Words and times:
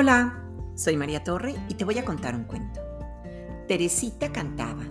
Hola, 0.00 0.44
soy 0.76 0.96
María 0.96 1.24
Torre 1.24 1.56
y 1.68 1.74
te 1.74 1.84
voy 1.84 1.98
a 1.98 2.04
contar 2.04 2.36
un 2.36 2.44
cuento. 2.44 2.80
Teresita 3.66 4.30
cantaba, 4.30 4.84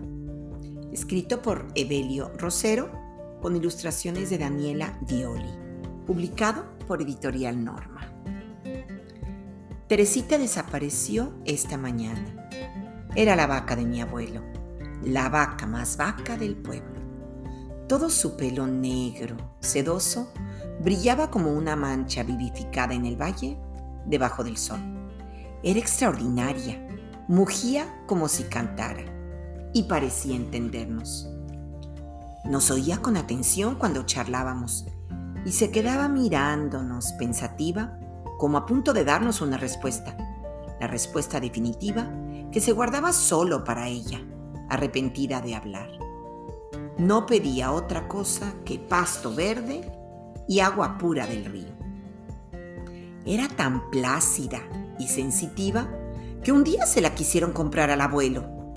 escrito 0.91 1.41
por 1.41 1.65
Evelio 1.75 2.33
Rosero 2.37 2.91
con 3.41 3.55
ilustraciones 3.55 4.29
de 4.29 4.37
Daniela 4.37 4.99
Dioli, 5.07 5.49
publicado 6.05 6.65
por 6.87 7.01
Editorial 7.01 7.63
Norma. 7.63 8.01
Teresita 9.87 10.37
desapareció 10.37 11.31
esta 11.45 11.77
mañana. 11.77 12.49
Era 13.15 13.37
la 13.37 13.47
vaca 13.47 13.77
de 13.77 13.85
mi 13.85 14.01
abuelo, 14.01 14.43
la 15.05 15.29
vaca 15.29 15.65
más 15.65 15.95
vaca 15.95 16.35
del 16.35 16.57
pueblo. 16.57 16.99
Todo 17.87 18.09
su 18.09 18.35
pelo 18.35 18.67
negro, 18.67 19.37
sedoso, 19.61 20.33
brillaba 20.81 21.31
como 21.31 21.53
una 21.53 21.77
mancha 21.77 22.23
vivificada 22.23 22.93
en 22.93 23.05
el 23.05 23.15
valle 23.15 23.57
debajo 24.05 24.43
del 24.43 24.57
sol. 24.57 24.96
Era 25.63 25.79
extraordinaria, 25.79 26.79
mugía 27.27 28.03
como 28.05 28.27
si 28.27 28.43
cantara 28.43 29.03
y 29.73 29.83
parecía 29.83 30.35
entendernos. 30.35 31.27
Nos 32.45 32.69
oía 32.71 33.01
con 33.01 33.17
atención 33.17 33.75
cuando 33.75 34.05
charlábamos 34.05 34.85
y 35.45 35.51
se 35.51 35.71
quedaba 35.71 36.07
mirándonos 36.07 37.11
pensativa 37.13 37.97
como 38.37 38.57
a 38.57 38.65
punto 38.65 38.93
de 38.93 39.03
darnos 39.03 39.41
una 39.41 39.57
respuesta, 39.57 40.15
la 40.79 40.87
respuesta 40.87 41.39
definitiva 41.39 42.07
que 42.51 42.61
se 42.61 42.71
guardaba 42.71 43.11
solo 43.11 43.63
para 43.63 43.87
ella, 43.87 44.21
arrepentida 44.69 45.41
de 45.41 45.55
hablar. 45.55 45.89
No 46.99 47.25
pedía 47.25 47.71
otra 47.71 48.07
cosa 48.07 48.53
que 48.63 48.77
pasto 48.77 49.33
verde 49.33 49.91
y 50.47 50.59
agua 50.59 50.97
pura 50.97 51.25
del 51.25 51.45
río. 51.45 51.75
Era 53.25 53.47
tan 53.49 53.89
plácida 53.89 54.61
y 54.99 55.07
sensitiva 55.07 55.89
que 56.43 56.51
un 56.51 56.63
día 56.63 56.85
se 56.85 57.01
la 57.01 57.15
quisieron 57.15 57.51
comprar 57.51 57.91
al 57.91 58.01
abuelo. 58.01 58.73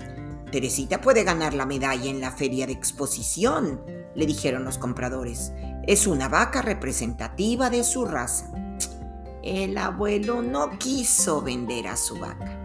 Teresita 0.51 0.99
puede 0.99 1.23
ganar 1.23 1.53
la 1.53 1.65
medalla 1.65 2.09
en 2.09 2.19
la 2.19 2.31
feria 2.31 2.67
de 2.67 2.73
exposición, 2.73 3.81
le 4.15 4.25
dijeron 4.25 4.65
los 4.65 4.77
compradores. 4.77 5.53
Es 5.87 6.07
una 6.07 6.27
vaca 6.27 6.61
representativa 6.61 7.69
de 7.69 7.83
su 7.83 8.05
raza. 8.05 8.51
El 9.43 9.77
abuelo 9.77 10.41
no 10.41 10.77
quiso 10.77 11.41
vender 11.41 11.87
a 11.87 11.95
su 11.95 12.19
vaca. 12.19 12.59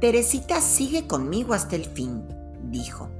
Teresita 0.00 0.60
sigue 0.60 1.06
conmigo 1.06 1.54
hasta 1.54 1.76
el 1.76 1.84
fin, 1.84 2.24
dijo. 2.70 3.10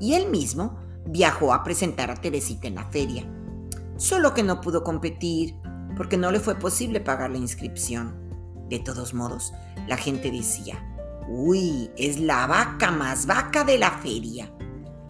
Y 0.00 0.14
él 0.14 0.28
mismo 0.28 0.78
viajó 1.06 1.54
a 1.54 1.62
presentar 1.62 2.10
a 2.10 2.16
Teresita 2.16 2.68
en 2.68 2.74
la 2.74 2.84
feria. 2.86 3.24
Solo 3.96 4.34
que 4.34 4.42
no 4.42 4.60
pudo 4.60 4.82
competir 4.82 5.54
porque 5.96 6.16
no 6.16 6.30
le 6.30 6.40
fue 6.40 6.56
posible 6.56 7.00
pagar 7.00 7.30
la 7.30 7.38
inscripción. 7.38 8.25
De 8.68 8.78
todos 8.80 9.14
modos, 9.14 9.52
la 9.86 9.96
gente 9.96 10.30
decía, 10.30 10.74
uy, 11.28 11.90
es 11.96 12.18
la 12.18 12.46
vaca 12.46 12.90
más 12.90 13.26
vaca 13.26 13.64
de 13.64 13.78
la 13.78 13.90
feria, 13.90 14.50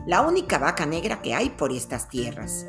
la 0.07 0.23
única 0.23 0.59
vaca 0.59 0.87
negra 0.87 1.23
que 1.23 1.35
hay 1.35 1.51
por 1.51 1.73
estas 1.73 2.09
tierras. 2.09 2.67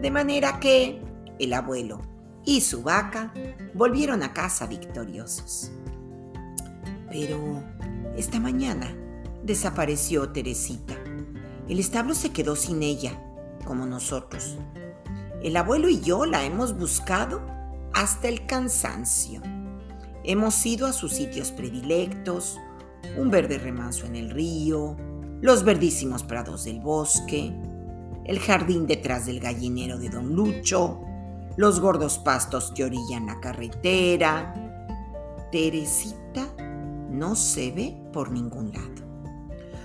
De 0.00 0.10
manera 0.10 0.60
que 0.60 1.02
el 1.38 1.52
abuelo 1.52 2.00
y 2.44 2.60
su 2.60 2.82
vaca 2.82 3.32
volvieron 3.74 4.22
a 4.22 4.32
casa 4.32 4.66
victoriosos. 4.66 5.70
Pero 7.10 7.62
esta 8.16 8.40
mañana 8.40 8.94
desapareció 9.42 10.30
Teresita. 10.30 10.94
El 11.68 11.78
establo 11.78 12.14
se 12.14 12.32
quedó 12.32 12.56
sin 12.56 12.82
ella, 12.82 13.12
como 13.64 13.86
nosotros. 13.86 14.58
El 15.42 15.56
abuelo 15.56 15.88
y 15.88 16.00
yo 16.00 16.26
la 16.26 16.44
hemos 16.44 16.76
buscado 16.76 17.42
hasta 17.94 18.28
el 18.28 18.46
cansancio. 18.46 19.40
Hemos 20.26 20.64
ido 20.64 20.86
a 20.86 20.94
sus 20.94 21.12
sitios 21.12 21.52
predilectos, 21.52 22.58
un 23.18 23.30
verde 23.30 23.58
remanso 23.58 24.06
en 24.06 24.16
el 24.16 24.30
río, 24.30 24.96
los 25.42 25.64
verdísimos 25.64 26.22
prados 26.22 26.64
del 26.64 26.80
bosque, 26.80 27.52
el 28.24 28.38
jardín 28.38 28.86
detrás 28.86 29.26
del 29.26 29.38
gallinero 29.38 29.98
de 29.98 30.08
don 30.08 30.34
Lucho, 30.34 31.02
los 31.58 31.78
gordos 31.78 32.18
pastos 32.18 32.72
que 32.74 32.84
orillan 32.84 33.26
la 33.26 33.38
carretera. 33.40 34.54
Teresita 35.52 36.48
no 37.10 37.34
se 37.36 37.70
ve 37.70 37.94
por 38.10 38.30
ningún 38.30 38.72
lado. 38.72 39.04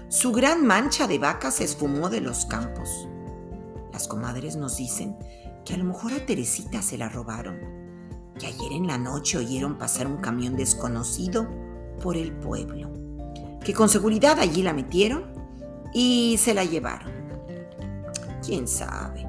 Su 0.07 0.31
gran 0.31 0.65
mancha 0.65 1.05
de 1.05 1.19
vaca 1.19 1.51
se 1.51 1.65
esfumó 1.65 2.09
de 2.09 2.21
los 2.21 2.45
campos. 2.45 3.09
Las 3.91 4.07
comadres 4.07 4.55
nos 4.55 4.77
dicen 4.77 5.17
que 5.65 5.73
a 5.73 5.77
lo 5.77 5.83
mejor 5.83 6.13
a 6.13 6.25
Teresita 6.25 6.81
se 6.81 6.97
la 6.97 7.09
robaron, 7.09 7.78
que 8.39 8.47
ayer 8.47 8.71
en 8.71 8.87
la 8.87 8.97
noche 8.97 9.37
oyeron 9.37 9.77
pasar 9.77 10.07
un 10.07 10.17
camión 10.17 10.55
desconocido 10.55 11.47
por 12.01 12.17
el 12.17 12.31
pueblo, 12.31 12.89
que 13.63 13.73
con 13.73 13.89
seguridad 13.89 14.39
allí 14.39 14.63
la 14.63 14.73
metieron 14.73 15.25
y 15.93 16.37
se 16.39 16.53
la 16.53 16.63
llevaron. 16.63 17.11
¿Quién 18.43 18.67
sabe? 18.67 19.27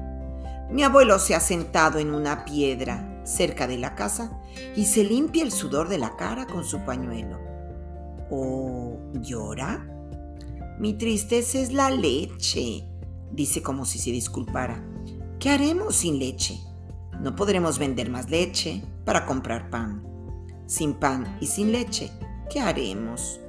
Mi 0.71 0.83
abuelo 0.83 1.19
se 1.19 1.35
ha 1.35 1.39
sentado 1.39 1.99
en 1.99 2.13
una 2.13 2.45
piedra 2.45 3.21
cerca 3.25 3.67
de 3.67 3.77
la 3.77 3.93
casa 3.93 4.31
y 4.75 4.85
se 4.85 5.03
limpia 5.03 5.43
el 5.43 5.51
sudor 5.51 5.89
de 5.89 5.97
la 5.97 6.15
cara 6.15 6.47
con 6.47 6.63
su 6.63 6.79
pañuelo. 6.79 7.37
¿O 8.31 8.97
llora? 9.15 9.85
Mi 10.79 10.93
tristeza 10.93 11.59
es 11.59 11.73
la 11.73 11.91
leche, 11.91 12.87
dice 13.31 13.61
como 13.61 13.85
si 13.85 13.99
se 13.99 14.11
disculpara. 14.11 14.83
¿Qué 15.39 15.49
haremos 15.49 15.97
sin 15.97 16.17
leche? 16.17 16.59
No 17.21 17.35
podremos 17.35 17.77
vender 17.77 18.09
más 18.09 18.31
leche 18.31 18.81
para 19.05 19.27
comprar 19.27 19.69
pan. 19.69 20.03
Sin 20.65 20.95
pan 20.95 21.37
y 21.39 21.45
sin 21.45 21.71
leche, 21.71 22.11
¿qué 22.49 22.59
haremos? 22.59 23.39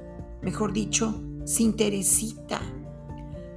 Mejor 0.43 0.73
dicho, 0.73 1.23
sin 1.43 1.75
Teresita. 1.75 2.61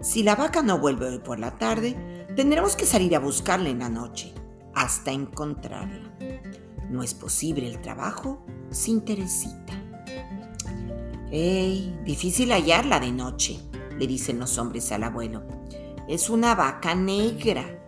Si 0.01 0.23
la 0.23 0.35
vaca 0.35 0.63
no 0.63 0.79
vuelve 0.79 1.11
hoy 1.11 1.19
por 1.19 1.39
la 1.39 1.59
tarde, 1.59 2.27
tendremos 2.35 2.77
que 2.77 2.87
salir 2.87 3.15
a 3.15 3.19
buscarla 3.19 3.69
en 3.69 3.81
la 3.81 3.91
noche, 3.91 4.33
hasta 4.75 5.13
encontrarla. 5.13 6.17
No 6.89 7.03
es 7.03 7.13
posible 7.13 7.67
el 7.67 7.83
trabajo 7.83 8.43
sin 8.71 9.03
Teresita. 9.05 9.75
¡Ey! 11.31 11.95
Difícil 12.07 12.53
hallarla 12.53 13.01
de 13.01 13.13
noche, 13.13 13.61
le 13.99 14.07
dicen 14.07 14.39
los 14.39 14.57
hombres 14.57 14.91
al 14.93 15.05
abuelo. 15.05 15.43
Es 16.09 16.31
una 16.31 16.55
vaca 16.55 16.95
negra 16.95 17.86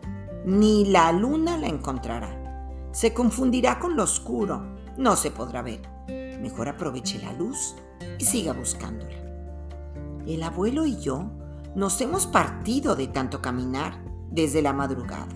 ni 0.48 0.86
la 0.86 1.12
luna 1.12 1.58
la 1.58 1.66
encontrará. 1.66 2.88
Se 2.90 3.12
confundirá 3.12 3.78
con 3.78 3.96
lo 3.96 4.04
oscuro, 4.04 4.76
no 4.96 5.14
se 5.14 5.30
podrá 5.30 5.60
ver. 5.60 5.82
Mejor 6.40 6.70
aproveche 6.70 7.18
la 7.18 7.34
luz 7.34 7.74
y 8.18 8.24
siga 8.24 8.54
buscándola. 8.54 9.14
El 10.26 10.42
abuelo 10.42 10.86
y 10.86 10.98
yo 11.00 11.30
nos 11.74 12.00
hemos 12.00 12.26
partido 12.26 12.96
de 12.96 13.08
tanto 13.08 13.42
caminar 13.42 14.02
desde 14.30 14.62
la 14.62 14.72
madrugada. 14.72 15.28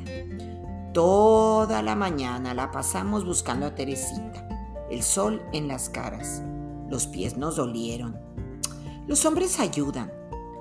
Toda 0.95 1.83
la 1.83 1.95
mañana 1.95 2.55
la 2.55 2.71
pasamos 2.71 3.27
buscando 3.27 3.67
a 3.67 3.75
Teresita, 3.75 4.49
el 4.91 5.03
sol 5.03 5.43
en 5.53 5.69
las 5.69 5.91
caras. 5.91 6.43
Los 6.89 7.07
pies 7.07 7.37
nos 7.37 7.57
dolieron. 7.57 8.19
Los 9.07 9.27
hombres 9.27 9.61
ayudan. 9.61 10.11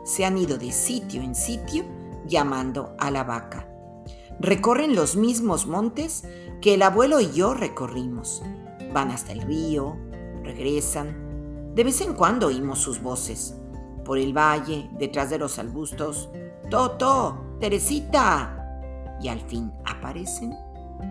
Se 0.03 0.25
han 0.25 0.37
ido 0.37 0.57
de 0.57 0.73
sitio 0.73 1.21
en 1.21 1.35
sitio 1.35 1.85
llamando 2.25 2.95
a 2.99 3.11
la 3.11 3.23
vaca 3.23 3.70
recorren 4.39 4.95
los 4.95 5.15
mismos 5.15 5.67
montes 5.67 6.23
que 6.61 6.75
el 6.75 6.81
abuelo 6.81 7.19
y 7.19 7.31
yo 7.31 7.53
recorrimos. 7.53 8.41
Van 8.93 9.11
hasta 9.11 9.31
el 9.31 9.41
río, 9.41 9.97
regresan. 10.43 11.73
De 11.75 11.83
vez 11.83 12.01
en 12.01 12.13
cuando 12.13 12.47
oímos 12.47 12.79
sus 12.79 13.01
voces. 13.01 13.55
Por 14.05 14.17
el 14.17 14.35
valle, 14.35 14.89
detrás 14.97 15.29
de 15.29 15.37
los 15.37 15.59
arbustos. 15.59 16.29
Toto, 16.69 17.57
Teresita. 17.59 18.57
Y 19.21 19.27
al 19.27 19.39
fin 19.41 19.71
aparecen 19.85 20.53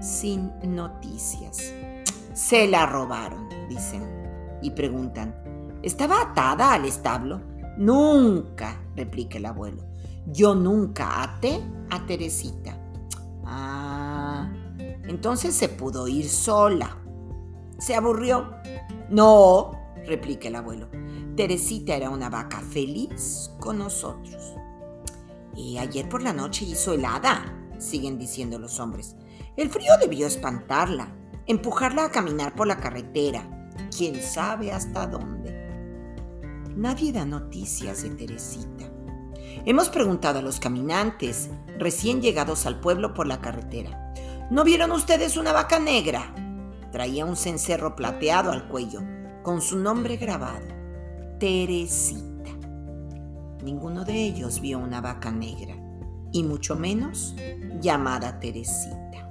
sin 0.00 0.52
noticias. 0.62 1.72
Se 2.32 2.66
la 2.66 2.86
robaron, 2.86 3.48
dicen. 3.68 4.02
Y 4.62 4.70
preguntan, 4.70 5.34
¿estaba 5.82 6.22
atada 6.22 6.72
al 6.72 6.84
establo? 6.84 7.40
Nunca, 7.78 8.80
replica 8.94 9.38
el 9.38 9.46
abuelo. 9.46 9.82
Yo 10.26 10.54
nunca 10.54 11.22
até 11.22 11.60
a 11.90 12.04
Teresita. 12.06 12.79
Entonces 15.10 15.56
se 15.56 15.68
pudo 15.68 16.06
ir 16.06 16.28
sola. 16.28 16.96
¿Se 17.80 17.96
aburrió? 17.96 18.54
No, 19.08 19.72
replica 20.06 20.46
el 20.46 20.54
abuelo. 20.54 20.88
Teresita 21.34 21.96
era 21.96 22.10
una 22.10 22.30
vaca 22.30 22.60
feliz 22.60 23.50
con 23.58 23.78
nosotros. 23.78 24.54
Y 25.56 25.78
ayer 25.78 26.08
por 26.08 26.22
la 26.22 26.32
noche 26.32 26.64
hizo 26.64 26.92
helada, 26.92 27.42
siguen 27.78 28.20
diciendo 28.20 28.56
los 28.60 28.78
hombres. 28.78 29.16
El 29.56 29.68
frío 29.68 29.98
debió 30.00 30.28
espantarla, 30.28 31.12
empujarla 31.46 32.04
a 32.04 32.10
caminar 32.12 32.54
por 32.54 32.68
la 32.68 32.76
carretera, 32.76 33.72
quién 33.94 34.22
sabe 34.22 34.70
hasta 34.70 35.08
dónde. 35.08 35.50
Nadie 36.76 37.10
da 37.10 37.24
noticias 37.24 38.04
de 38.04 38.10
Teresita. 38.10 38.88
Hemos 39.66 39.88
preguntado 39.88 40.38
a 40.38 40.42
los 40.42 40.60
caminantes 40.60 41.50
recién 41.80 42.22
llegados 42.22 42.64
al 42.64 42.78
pueblo 42.78 43.12
por 43.12 43.26
la 43.26 43.40
carretera. 43.40 44.09
¿No 44.50 44.64
vieron 44.64 44.90
ustedes 44.90 45.36
una 45.36 45.52
vaca 45.52 45.78
negra? 45.78 46.34
Traía 46.90 47.24
un 47.24 47.36
cencerro 47.36 47.94
plateado 47.94 48.50
al 48.50 48.66
cuello, 48.66 49.00
con 49.44 49.62
su 49.62 49.78
nombre 49.78 50.16
grabado, 50.16 50.66
Teresita. 51.38 52.50
Ninguno 53.62 54.04
de 54.04 54.14
ellos 54.14 54.60
vio 54.60 54.80
una 54.80 55.00
vaca 55.00 55.30
negra, 55.30 55.76
y 56.32 56.42
mucho 56.42 56.74
menos 56.74 57.36
llamada 57.80 58.40
Teresita. 58.40 59.30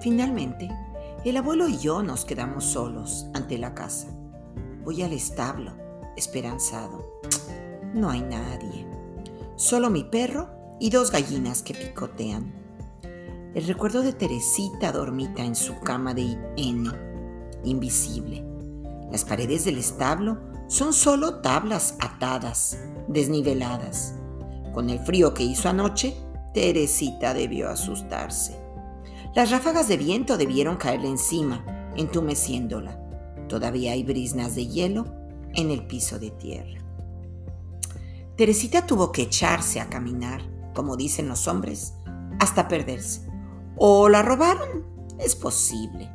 Finalmente, 0.00 0.68
el 1.24 1.36
abuelo 1.36 1.68
y 1.68 1.78
yo 1.78 2.02
nos 2.02 2.24
quedamos 2.24 2.64
solos 2.64 3.28
ante 3.34 3.56
la 3.56 3.72
casa. 3.72 4.08
Voy 4.82 5.02
al 5.02 5.12
establo, 5.12 5.76
esperanzado. 6.16 7.20
No 7.94 8.10
hay 8.10 8.22
nadie. 8.22 8.84
Solo 9.54 9.90
mi 9.90 10.02
perro 10.02 10.50
y 10.80 10.90
dos 10.90 11.12
gallinas 11.12 11.62
que 11.62 11.74
picotean. 11.74 12.57
El 13.54 13.66
recuerdo 13.66 14.02
de 14.02 14.12
Teresita 14.12 14.92
dormita 14.92 15.42
en 15.42 15.54
su 15.54 15.80
cama 15.80 16.12
de 16.12 16.36
heno, 16.56 16.92
invisible. 17.64 18.44
Las 19.10 19.24
paredes 19.24 19.64
del 19.64 19.78
establo 19.78 20.38
son 20.68 20.92
solo 20.92 21.40
tablas 21.40 21.96
atadas, 21.98 22.78
desniveladas. 23.08 24.14
Con 24.74 24.90
el 24.90 24.98
frío 24.98 25.32
que 25.32 25.44
hizo 25.44 25.70
anoche, 25.70 26.14
Teresita 26.52 27.32
debió 27.32 27.70
asustarse. 27.70 28.54
Las 29.34 29.50
ráfagas 29.50 29.88
de 29.88 29.96
viento 29.96 30.36
debieron 30.36 30.76
caerle 30.76 31.08
encima, 31.08 31.64
entumeciéndola. 31.96 33.00
Todavía 33.48 33.92
hay 33.92 34.02
brisnas 34.02 34.54
de 34.56 34.66
hielo 34.66 35.06
en 35.54 35.70
el 35.70 35.86
piso 35.86 36.18
de 36.18 36.30
tierra. 36.32 36.80
Teresita 38.36 38.86
tuvo 38.86 39.10
que 39.10 39.22
echarse 39.22 39.80
a 39.80 39.88
caminar, 39.88 40.42
como 40.74 40.96
dicen 40.96 41.28
los 41.28 41.48
hombres, 41.48 41.94
hasta 42.38 42.68
perderse. 42.68 43.27
¿O 43.80 44.08
la 44.08 44.22
robaron? 44.22 44.84
Es 45.20 45.36
posible. 45.36 46.10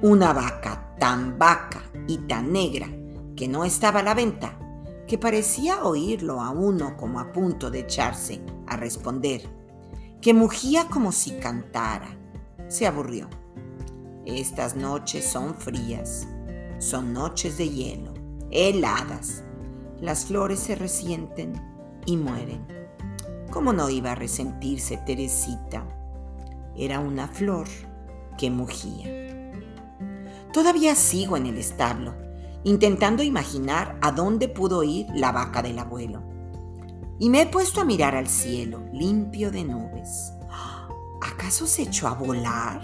Una 0.00 0.32
vaca 0.32 0.94
tan 0.98 1.38
vaca 1.38 1.82
y 2.06 2.16
tan 2.16 2.50
negra 2.50 2.88
que 3.36 3.46
no 3.46 3.66
estaba 3.66 4.00
a 4.00 4.02
la 4.02 4.14
venta, 4.14 4.58
que 5.06 5.18
parecía 5.18 5.84
oírlo 5.84 6.40
a 6.40 6.48
uno 6.48 6.96
como 6.96 7.20
a 7.20 7.30
punto 7.30 7.70
de 7.70 7.80
echarse 7.80 8.40
a 8.66 8.78
responder, 8.78 9.42
que 10.22 10.32
mugía 10.32 10.88
como 10.88 11.12
si 11.12 11.32
cantara, 11.32 12.08
se 12.68 12.86
aburrió. 12.86 13.28
Estas 14.24 14.74
noches 14.74 15.26
son 15.26 15.54
frías, 15.54 16.26
son 16.78 17.12
noches 17.12 17.58
de 17.58 17.68
hielo, 17.68 18.14
heladas. 18.50 19.42
Las 20.00 20.24
flores 20.24 20.60
se 20.60 20.74
resienten 20.74 21.52
y 22.06 22.16
mueren. 22.16 22.66
¿Cómo 23.50 23.74
no 23.74 23.90
iba 23.90 24.12
a 24.12 24.14
resentirse 24.14 24.96
Teresita? 25.04 25.97
Era 26.78 27.00
una 27.00 27.26
flor 27.26 27.66
que 28.38 28.50
mugía. 28.50 29.52
Todavía 30.52 30.94
sigo 30.94 31.36
en 31.36 31.46
el 31.46 31.58
establo, 31.58 32.14
intentando 32.62 33.24
imaginar 33.24 33.98
a 34.00 34.12
dónde 34.12 34.48
pudo 34.48 34.84
ir 34.84 35.06
la 35.12 35.32
vaca 35.32 35.60
del 35.60 35.80
abuelo. 35.80 36.22
Y 37.18 37.30
me 37.30 37.42
he 37.42 37.46
puesto 37.46 37.80
a 37.80 37.84
mirar 37.84 38.14
al 38.14 38.28
cielo, 38.28 38.80
limpio 38.92 39.50
de 39.50 39.64
nubes. 39.64 40.32
¿Acaso 41.20 41.66
se 41.66 41.82
echó 41.82 42.06
a 42.06 42.14
volar? 42.14 42.80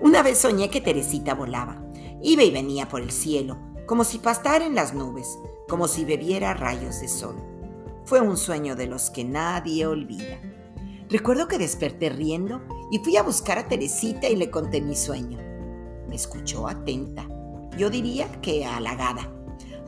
Una 0.00 0.22
vez 0.22 0.38
soñé 0.38 0.70
que 0.70 0.80
Teresita 0.80 1.34
volaba. 1.34 1.82
Iba 2.22 2.44
y 2.44 2.50
venía 2.52 2.88
por 2.88 3.00
el 3.00 3.10
cielo, 3.10 3.58
como 3.86 4.04
si 4.04 4.18
pastara 4.18 4.64
en 4.64 4.76
las 4.76 4.94
nubes, 4.94 5.36
como 5.68 5.88
si 5.88 6.04
bebiera 6.04 6.54
rayos 6.54 7.00
de 7.00 7.08
sol. 7.08 7.34
Fue 8.04 8.20
un 8.20 8.36
sueño 8.36 8.76
de 8.76 8.86
los 8.86 9.10
que 9.10 9.24
nadie 9.24 9.86
olvida. 9.86 10.38
Recuerdo 11.08 11.48
que 11.48 11.58
desperté 11.58 12.08
riendo 12.08 12.62
y 12.90 12.98
fui 12.98 13.16
a 13.16 13.22
buscar 13.22 13.58
a 13.58 13.68
Teresita 13.68 14.28
y 14.28 14.36
le 14.36 14.50
conté 14.50 14.80
mi 14.80 14.94
sueño. 14.94 15.38
Me 16.08 16.16
escuchó 16.16 16.66
atenta, 16.66 17.26
yo 17.76 17.90
diría 17.90 18.30
que 18.40 18.64
halagada. 18.64 19.30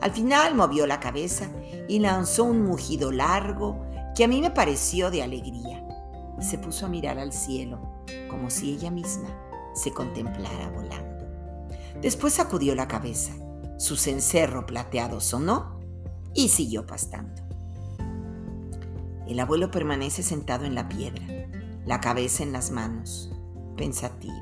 Al 0.01 0.11
final 0.11 0.55
movió 0.55 0.87
la 0.87 0.99
cabeza 0.99 1.49
y 1.87 1.99
lanzó 1.99 2.45
un 2.45 2.63
mugido 2.63 3.11
largo 3.11 3.85
que 4.15 4.23
a 4.23 4.27
mí 4.27 4.41
me 4.41 4.51
pareció 4.51 5.11
de 5.11 5.23
alegría 5.23 5.85
y 6.39 6.43
se 6.43 6.57
puso 6.57 6.85
a 6.85 6.89
mirar 6.89 7.19
al 7.19 7.33
cielo 7.33 7.79
como 8.29 8.49
si 8.49 8.71
ella 8.71 8.91
misma 8.91 9.29
se 9.73 9.91
contemplara 9.91 10.69
volando. 10.69 11.25
Después 12.01 12.33
sacudió 12.33 12.75
la 12.75 12.87
cabeza, 12.87 13.33
su 13.77 13.95
cencerro 13.95 14.65
plateado 14.65 15.19
sonó 15.19 15.79
y 16.33 16.49
siguió 16.49 16.85
pastando. 16.85 17.41
El 19.27 19.39
abuelo 19.39 19.71
permanece 19.71 20.21
sentado 20.21 20.65
en 20.65 20.75
la 20.75 20.89
piedra, 20.89 21.25
la 21.85 21.99
cabeza 21.99 22.43
en 22.43 22.53
las 22.53 22.71
manos, 22.71 23.31
pensativo. 23.77 24.35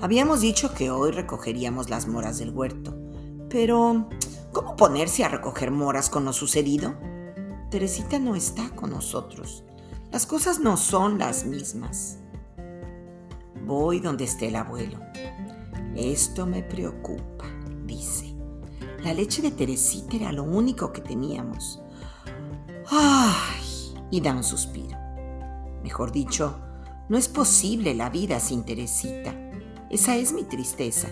Habíamos 0.00 0.40
dicho 0.40 0.74
que 0.74 0.90
hoy 0.90 1.10
recogeríamos 1.12 1.90
las 1.90 2.06
moras 2.06 2.38
del 2.38 2.50
huerto, 2.50 2.96
pero 3.48 4.08
¿cómo 4.52 4.76
ponerse 4.76 5.24
a 5.24 5.28
recoger 5.28 5.70
moras 5.70 6.10
con 6.10 6.24
lo 6.24 6.32
sucedido? 6.32 6.94
Teresita 7.70 8.18
no 8.18 8.36
está 8.36 8.70
con 8.70 8.90
nosotros 8.90 9.64
las 10.14 10.26
cosas 10.26 10.60
no 10.60 10.76
son 10.76 11.18
las 11.18 11.44
mismas. 11.44 12.18
Voy 13.66 13.98
donde 13.98 14.22
esté 14.22 14.46
el 14.46 14.54
abuelo. 14.54 15.00
Esto 15.96 16.46
me 16.46 16.62
preocupa, 16.62 17.46
dice. 17.84 18.32
La 19.02 19.12
leche 19.12 19.42
de 19.42 19.50
Teresita 19.50 20.14
era 20.14 20.30
lo 20.30 20.44
único 20.44 20.92
que 20.92 21.00
teníamos. 21.00 21.80
¡Ay! 22.92 23.92
Y 24.12 24.20
da 24.20 24.36
un 24.36 24.44
suspiro. 24.44 24.83
Mejor 25.84 26.12
dicho, 26.12 26.56
no 27.10 27.18
es 27.18 27.28
posible 27.28 27.92
la 27.92 28.08
vida 28.08 28.40
sin 28.40 28.64
Teresita. 28.64 29.34
Esa 29.90 30.16
es 30.16 30.32
mi 30.32 30.44
tristeza. 30.44 31.08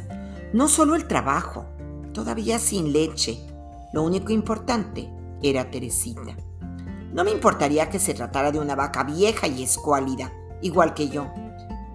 No 0.54 0.66
solo 0.66 0.94
el 0.94 1.06
trabajo, 1.06 1.66
todavía 2.14 2.58
sin 2.58 2.90
leche. 2.90 3.38
Lo 3.92 4.02
único 4.02 4.32
importante 4.32 5.12
era 5.42 5.70
Teresita. 5.70 6.34
No 7.12 7.22
me 7.22 7.32
importaría 7.32 7.90
que 7.90 7.98
se 7.98 8.14
tratara 8.14 8.50
de 8.50 8.60
una 8.60 8.74
vaca 8.74 9.04
vieja 9.04 9.46
y 9.46 9.62
escuálida, 9.62 10.32
igual 10.62 10.94
que 10.94 11.10
yo, 11.10 11.26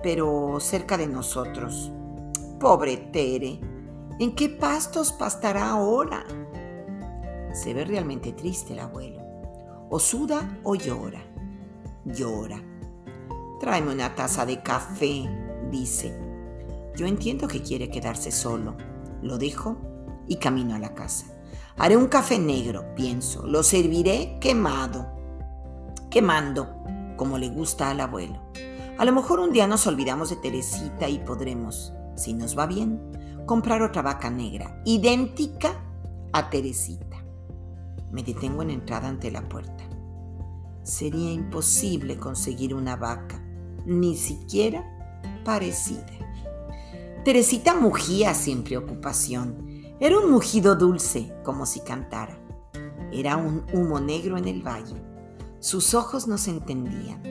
pero 0.03 0.59
cerca 0.59 0.97
de 0.97 1.07
nosotros. 1.07 1.91
Pobre 2.59 2.97
Tere, 2.97 3.59
¿en 4.19 4.35
qué 4.35 4.49
pastos 4.49 5.11
pastará 5.13 5.71
ahora? 5.71 6.23
Se 7.53 7.73
ve 7.73 7.85
realmente 7.85 8.33
triste 8.33 8.73
el 8.73 8.81
abuelo. 8.81 9.19
O 9.89 9.99
suda 9.99 10.59
o 10.61 10.75
llora. 10.75 11.26
Llora. 12.07 12.61
Tráeme 13.59 13.91
una 13.91 14.15
taza 14.15 14.45
de 14.45 14.61
café, 14.61 15.29
dice. 15.69 16.17
Yo 16.95 17.05
entiendo 17.05 17.47
que 17.47 17.61
quiere 17.61 17.89
quedarse 17.89 18.31
solo. 18.31 18.77
Lo 19.21 19.37
dejo 19.37 19.77
y 20.27 20.37
camino 20.37 20.75
a 20.75 20.79
la 20.79 20.93
casa. 20.93 21.25
Haré 21.77 21.97
un 21.97 22.07
café 22.07 22.39
negro, 22.39 22.95
pienso. 22.95 23.45
Lo 23.45 23.63
serviré 23.63 24.37
quemado. 24.39 25.07
Quemando, 26.09 26.83
como 27.17 27.37
le 27.37 27.49
gusta 27.49 27.91
al 27.91 27.99
abuelo. 27.99 28.41
A 28.97 29.05
lo 29.05 29.11
mejor 29.11 29.39
un 29.39 29.51
día 29.51 29.67
nos 29.67 29.85
olvidamos 29.85 30.29
de 30.29 30.37
Teresita 30.37 31.07
y 31.07 31.19
podremos, 31.19 31.93
si 32.15 32.33
nos 32.33 32.57
va 32.57 32.65
bien, 32.65 32.99
comprar 33.45 33.81
otra 33.83 34.01
vaca 34.01 34.29
negra, 34.29 34.81
idéntica 34.85 35.83
a 36.33 36.49
Teresita. 36.49 37.23
Me 38.11 38.23
detengo 38.23 38.63
en 38.63 38.71
entrada 38.71 39.07
ante 39.07 39.29
la 39.29 39.47
puerta. 39.47 39.86
Sería 40.87 41.33
imposible 41.33 42.17
conseguir 42.17 42.73
una 42.73 42.95
vaca, 42.95 43.43
ni 43.85 44.15
siquiera 44.15 44.85
parecida. 45.43 46.05
Teresita 47.25 47.75
mugía 47.75 48.33
sin 48.33 48.63
preocupación 48.63 49.67
era 49.99 50.17
un 50.17 50.31
mugido 50.31 50.77
dulce, 50.77 51.33
como 51.43 51.65
si 51.65 51.81
cantara. 51.81 52.39
Era 53.11 53.35
un 53.35 53.65
humo 53.73 53.99
negro 53.99 54.37
en 54.37 54.47
el 54.47 54.65
valle. 54.65 54.95
Sus 55.59 55.93
ojos 55.93 56.25
no 56.25 56.37
se 56.37 56.51
entendían. 56.51 57.21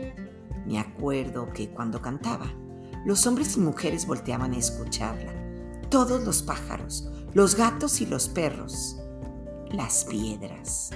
Me 0.67 0.79
acuerdo 0.79 1.51
que 1.55 1.71
cuando 1.71 2.03
cantaba, 2.03 2.53
los 3.07 3.27
hombres 3.27 3.57
y 3.57 3.61
mujeres 3.61 4.07
volteaban 4.07 4.53
a 4.53 4.59
escucharla. 4.59 5.33
Todos 5.89 6.23
los 6.25 6.43
pájaros, 6.43 7.11
los 7.33 7.55
gatos 7.55 8.03
y 8.03 8.07
los 8.07 8.29
perros. 8.29 8.99
Las 9.71 10.05
piedras. 10.05 10.91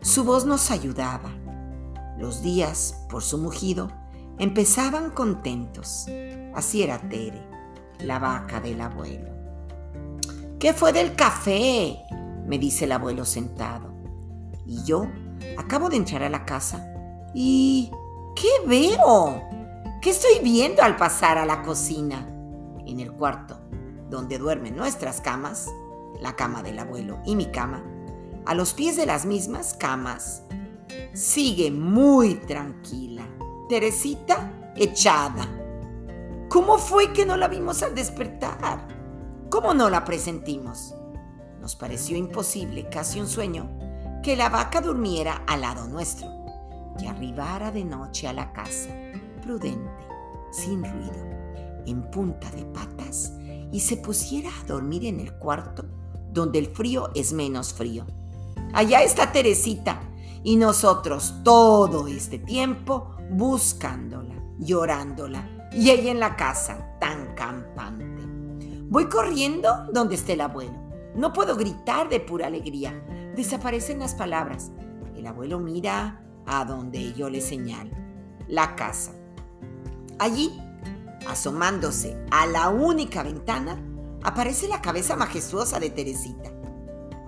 Su 0.00 0.24
voz 0.24 0.44
nos 0.44 0.72
ayudaba. 0.72 1.43
Los 2.18 2.42
días, 2.42 3.04
por 3.08 3.22
su 3.22 3.38
mugido, 3.38 3.90
empezaban 4.38 5.10
contentos. 5.10 6.06
Así 6.54 6.82
era 6.82 6.98
Tere, 6.98 7.42
la 7.98 8.18
vaca 8.18 8.60
del 8.60 8.80
abuelo. 8.80 9.30
¿Qué 10.58 10.72
fue 10.72 10.92
del 10.92 11.14
café? 11.14 11.98
me 12.46 12.58
dice 12.58 12.84
el 12.84 12.92
abuelo 12.92 13.24
sentado. 13.24 13.92
Y 14.66 14.82
yo 14.84 15.06
acabo 15.58 15.88
de 15.88 15.96
entrar 15.96 16.22
a 16.22 16.30
la 16.30 16.44
casa. 16.44 16.86
¿Y 17.34 17.90
qué 18.36 18.66
veo? 18.66 19.42
¿Qué 20.00 20.10
estoy 20.10 20.38
viendo 20.42 20.82
al 20.82 20.96
pasar 20.96 21.38
a 21.38 21.46
la 21.46 21.62
cocina? 21.62 22.28
En 22.86 23.00
el 23.00 23.12
cuarto, 23.12 23.58
donde 24.10 24.38
duermen 24.38 24.76
nuestras 24.76 25.20
camas, 25.20 25.70
la 26.20 26.36
cama 26.36 26.62
del 26.62 26.78
abuelo 26.78 27.18
y 27.24 27.34
mi 27.34 27.46
cama, 27.46 27.82
a 28.46 28.54
los 28.54 28.74
pies 28.74 28.96
de 28.96 29.06
las 29.06 29.24
mismas 29.24 29.74
camas, 29.74 30.42
sigue 31.12 31.70
muy 31.70 32.34
tranquila. 32.34 33.26
Teresita 33.68 34.72
echada. 34.76 35.48
¿Cómo 36.48 36.78
fue 36.78 37.12
que 37.12 37.26
no 37.26 37.36
la 37.36 37.48
vimos 37.48 37.82
al 37.82 37.94
despertar? 37.94 38.86
¿Cómo 39.50 39.74
no 39.74 39.90
la 39.90 40.04
presentimos? 40.04 40.94
Nos 41.60 41.76
pareció 41.76 42.16
imposible, 42.16 42.88
casi 42.88 43.20
un 43.20 43.28
sueño, 43.28 43.70
que 44.22 44.36
la 44.36 44.48
vaca 44.48 44.80
durmiera 44.80 45.42
al 45.46 45.62
lado 45.62 45.88
nuestro, 45.88 46.28
que 46.98 47.08
arribara 47.08 47.70
de 47.70 47.84
noche 47.84 48.28
a 48.28 48.32
la 48.32 48.52
casa, 48.52 48.90
prudente, 49.42 49.90
sin 50.50 50.84
ruido, 50.84 51.24
en 51.86 52.10
punta 52.10 52.50
de 52.50 52.64
patas, 52.66 53.32
y 53.72 53.80
se 53.80 53.96
pusiera 53.96 54.50
a 54.50 54.66
dormir 54.66 55.06
en 55.06 55.20
el 55.20 55.32
cuarto 55.38 55.84
donde 56.34 56.58
el 56.58 56.66
frío 56.66 57.10
es 57.14 57.32
menos 57.32 57.72
frío. 57.72 58.04
Allá 58.72 59.02
está 59.02 59.32
Teresita 59.32 60.00
y 60.44 60.56
nosotros 60.56 61.34
todo 61.42 62.06
este 62.06 62.38
tiempo 62.38 63.16
buscándola, 63.30 64.34
llorándola 64.58 65.68
y 65.72 65.90
ella 65.90 66.12
en 66.12 66.20
la 66.20 66.36
casa 66.36 66.96
tan 67.00 67.34
campante. 67.34 68.04
Voy 68.88 69.08
corriendo 69.08 69.88
donde 69.92 70.14
esté 70.14 70.34
el 70.34 70.42
abuelo. 70.42 70.78
No 71.16 71.32
puedo 71.32 71.56
gritar 71.56 72.08
de 72.08 72.20
pura 72.20 72.46
alegría. 72.46 72.92
Desaparecen 73.34 73.98
las 73.98 74.14
palabras. 74.14 74.70
El 75.16 75.26
abuelo 75.26 75.58
mira 75.58 76.22
a 76.46 76.64
donde 76.64 77.12
yo 77.14 77.30
le 77.30 77.40
señalo. 77.40 77.90
La 78.46 78.76
casa. 78.76 79.12
Allí, 80.18 80.52
asomándose 81.26 82.16
a 82.30 82.46
la 82.46 82.68
única 82.68 83.22
ventana, 83.22 83.82
aparece 84.22 84.68
la 84.68 84.82
cabeza 84.82 85.16
majestuosa 85.16 85.80
de 85.80 85.90
Teresita. 85.90 86.52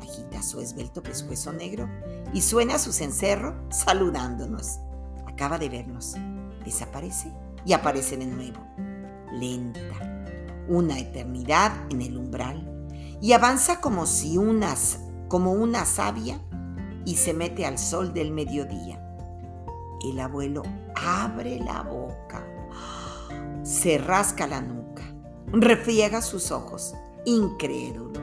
Agita 0.00 0.42
su 0.42 0.61
esbelto 0.61 1.02
pescuezo 1.02 1.52
negro 1.52 1.88
y 2.33 2.42
suena 2.42 2.78
su 2.78 2.92
cencerro 2.92 3.54
saludándonos. 3.71 4.78
Acaba 5.26 5.59
de 5.59 5.68
vernos. 5.68 6.14
Desaparece 6.64 7.33
y 7.64 7.73
aparece 7.73 8.16
de 8.16 8.26
nuevo. 8.26 8.61
Lenta. 9.33 10.25
Una 10.68 10.99
eternidad 10.99 11.73
en 11.90 12.02
el 12.02 12.16
umbral. 12.16 12.88
Y 13.21 13.33
avanza 13.33 13.80
como 13.80 14.06
si 14.06 14.37
unas, 14.37 14.99
como 15.28 15.52
una 15.52 15.85
savia 15.85 16.40
y 17.06 17.16
se 17.16 17.33
mete 17.33 17.64
al 17.64 17.78
sol 17.78 18.12
del 18.12 18.33
mediodía. 18.33 19.00
El 20.04 20.21
abuelo 20.21 20.62
abre 20.95 21.59
la 21.59 21.83
boca, 21.83 22.45
se 23.62 23.97
rasca 23.97 24.47
la 24.47 24.61
nuca, 24.61 25.02
refriega 25.47 26.21
sus 26.21 26.50
ojos, 26.50 26.95
incrédulo. 27.25 28.21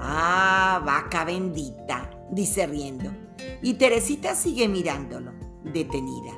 Ah, 0.00 0.80
vaca 0.84 1.24
bendita, 1.24 2.10
dice 2.30 2.66
riendo. 2.66 3.10
Y 3.62 3.74
Teresita 3.74 4.34
sigue 4.34 4.68
mirándolo, 4.68 5.32
detenida, 5.64 6.32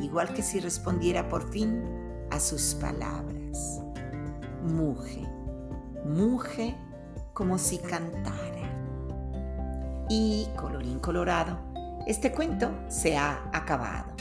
igual 0.00 0.32
que 0.34 0.42
si 0.42 0.60
respondiera 0.60 1.28
por 1.28 1.50
fin 1.50 1.82
a 2.30 2.40
sus 2.40 2.74
palabras. 2.74 3.80
Muge, 4.62 5.26
muge 6.04 6.76
como 7.32 7.58
si 7.58 7.78
cantara. 7.78 8.36
Y, 10.08 10.46
colorín 10.56 10.98
colorado, 10.98 11.58
este 12.06 12.32
cuento 12.32 12.70
se 12.88 13.16
ha 13.16 13.48
acabado. 13.52 14.12